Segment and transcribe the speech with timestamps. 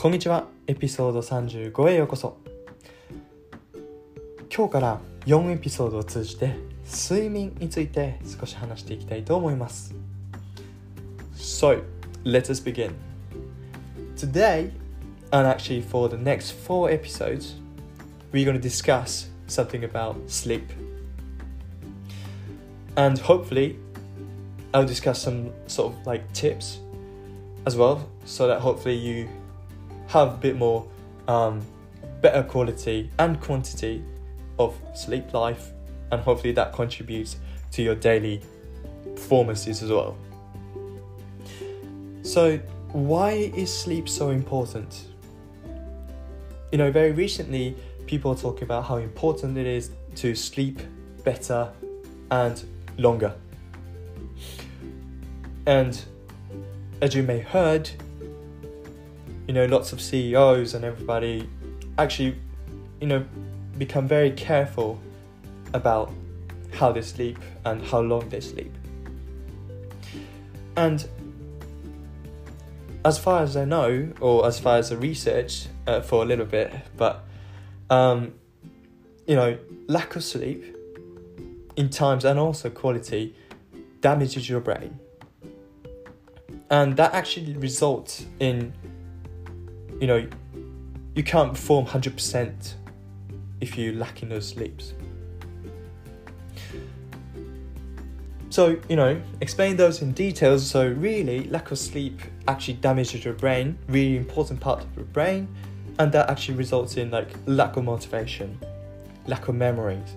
[0.00, 2.38] こんにちはエピソード35へようこそ
[4.50, 6.56] 今日から4エピソードを通じて
[6.90, 9.94] 睡眠について少し話していきたいと思います
[11.36, 11.82] So,
[12.24, 12.94] let us begin
[14.16, 14.70] Today,
[15.32, 17.56] and actually for the next four episodes
[18.32, 20.72] we're going to discuss something about sleep
[22.96, 23.76] and hopefully
[24.72, 26.80] I'll discuss some sort of like tips
[27.66, 29.28] as well so that hopefully you
[30.10, 30.86] have a bit more
[31.28, 31.64] um,
[32.20, 34.02] better quality and quantity
[34.58, 35.70] of sleep life
[36.10, 37.36] and hopefully that contributes
[37.70, 38.42] to your daily
[39.14, 40.16] performances as well.
[42.22, 42.58] So
[42.92, 45.06] why is sleep so important?
[46.72, 50.80] You know very recently people are talking about how important it is to sleep
[51.22, 51.70] better
[52.32, 52.64] and
[52.98, 53.32] longer.
[55.66, 56.00] And
[57.00, 57.88] as you may heard
[59.50, 61.44] you know, lots of CEOs and everybody
[61.98, 62.36] actually,
[63.00, 63.24] you know,
[63.78, 65.00] become very careful
[65.74, 66.12] about
[66.74, 68.72] how they sleep and how long they sleep.
[70.76, 71.04] And
[73.04, 76.46] as far as I know, or as far as the research uh, for a little
[76.46, 77.24] bit, but
[77.90, 78.32] um,
[79.26, 80.76] you know, lack of sleep
[81.74, 83.34] in times and also quality
[84.00, 85.00] damages your brain.
[86.70, 88.72] And that actually results in
[90.00, 90.26] you know,
[91.14, 92.74] you can't perform 100%
[93.60, 94.94] if you lack in those sleeps.
[98.48, 100.68] So, you know, explain those in details.
[100.68, 105.46] So, really, lack of sleep actually damages your brain, really important part of your brain,
[106.00, 108.58] and that actually results in like lack of motivation,
[109.26, 110.16] lack of memories,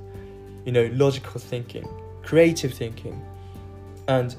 [0.65, 1.87] you know, logical thinking,
[2.23, 3.23] creative thinking,
[4.07, 4.35] and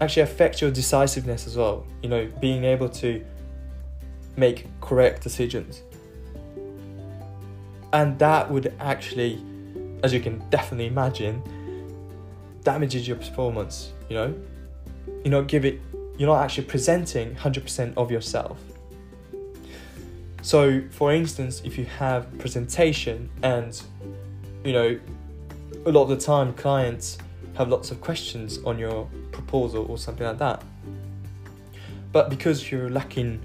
[0.00, 1.84] actually affects your decisiveness as well.
[2.02, 3.24] You know, being able to
[4.36, 5.82] make correct decisions.
[7.92, 9.42] And that would actually,
[10.02, 11.42] as you can definitely imagine,
[12.62, 14.34] damages your performance, you know?
[15.24, 15.80] You know, give it
[16.18, 18.58] you're not actually presenting 100% of yourself.
[20.42, 23.80] So, for instance, if you have presentation and
[24.64, 25.00] you know,
[25.86, 27.18] a lot of the time clients
[27.54, 30.62] have lots of questions on your proposal or something like that.
[32.12, 33.40] But because you're lacking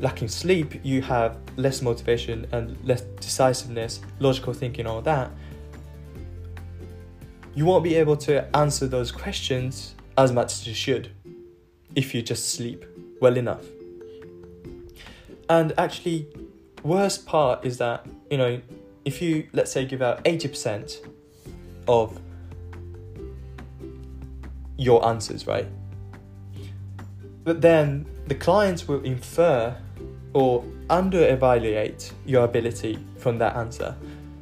[0.00, 5.30] lacking sleep, you have less motivation and less decisiveness, logical thinking, all that.
[7.54, 11.10] You won't be able to answer those questions as much as you should
[11.94, 12.84] if you just sleep
[13.20, 13.64] well enough.
[15.48, 16.28] And actually,
[16.82, 18.60] worst part is that, you know,
[19.04, 20.98] if you let's say give out 80%
[21.88, 22.20] of
[24.76, 25.66] your answers, right?
[27.42, 29.76] But then the clients will infer
[30.38, 33.92] or under evaluate your ability from that answer.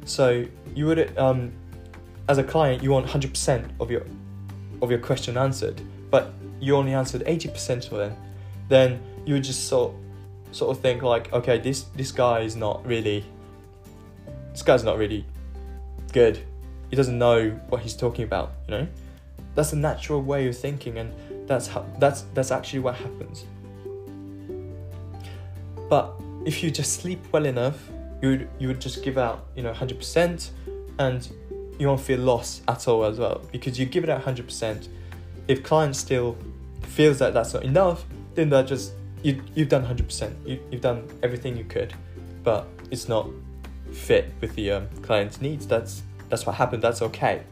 [0.05, 1.51] So you would, um,
[2.29, 4.03] as a client, you want 100% of your
[4.83, 5.81] of your question answered,
[6.11, 8.15] but you only answered 80% of them.
[8.69, 9.91] Then you would just sort
[10.51, 13.25] sort of think like, okay, this this guy is not really
[14.51, 15.25] this guy's not really
[16.13, 16.37] good.
[16.91, 18.51] He doesn't know what he's talking about.
[18.67, 18.87] You know,
[19.55, 21.11] that's a natural way of thinking, and
[21.47, 23.45] that's how that's that's actually what happens.
[25.89, 26.13] But
[26.45, 27.81] if you just sleep well enough,
[28.21, 30.49] you would, you would just give out, you know, 100%
[30.99, 31.29] and
[31.79, 34.87] you won't feel lost at all as well because you give it out 100%.
[35.47, 36.37] If client still
[36.81, 38.05] feels that that's not enough,
[38.35, 38.93] then that just
[39.23, 40.33] you you've done 100%.
[40.45, 41.93] You you've done everything you could,
[42.43, 43.29] but it's not
[43.91, 45.67] fit with the um, client's needs.
[45.67, 46.83] That's that's what happened.
[46.83, 47.43] That's okay.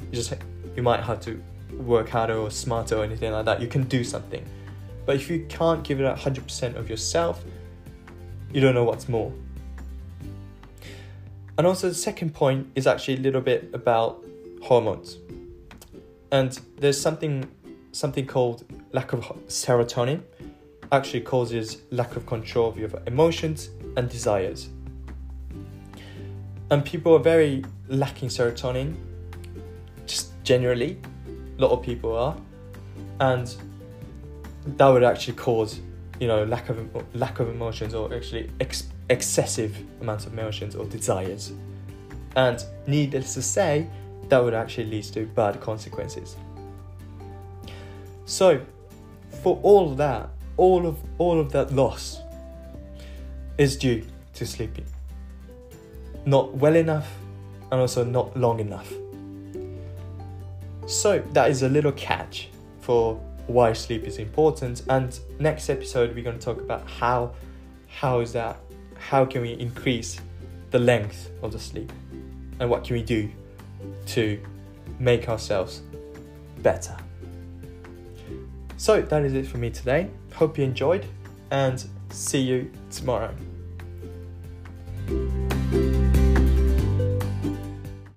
[0.00, 0.34] You just
[0.76, 1.42] you might have to
[1.72, 3.60] work harder or smarter or anything like that.
[3.60, 4.44] You can do something.
[5.06, 7.44] But if you can't give it 100% of yourself,
[8.52, 9.32] you don't know what's more.
[11.56, 14.24] And also, the second point is actually a little bit about
[14.62, 15.18] hormones.
[16.32, 17.48] And there's something
[17.92, 20.20] something called lack of serotonin
[20.90, 24.68] actually causes lack of control of your emotions and desires.
[26.70, 28.96] And people are very lacking serotonin,
[30.06, 30.98] just generally,
[31.58, 32.36] a lot of people are.
[33.20, 33.54] And
[34.66, 35.80] that would actually cause
[36.20, 40.84] you know lack of lack of emotions or actually ex- excessive amounts of emotions or
[40.86, 41.52] desires.
[42.36, 43.86] And needless to say
[44.28, 46.36] that would actually lead to bad consequences.
[48.24, 48.60] So
[49.42, 52.20] for all of that all of all of that loss
[53.58, 54.86] is due to sleeping.
[56.26, 57.12] Not well enough
[57.70, 58.92] and also not long enough.
[60.86, 62.48] So that is a little catch
[62.80, 64.82] for why sleep is important.
[64.88, 67.34] And next episode, we're going to talk about how
[67.88, 68.58] how is that
[68.98, 70.20] how can we increase
[70.70, 71.92] the length of the sleep
[72.58, 73.30] and what can we do
[74.06, 74.40] to
[74.98, 75.82] make ourselves
[76.58, 76.96] better.
[78.76, 80.10] So that is it for me today.
[80.34, 81.06] Hope you enjoyed
[81.50, 83.34] and see you tomorrow.